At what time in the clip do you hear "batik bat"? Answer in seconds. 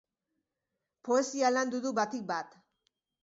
1.99-2.57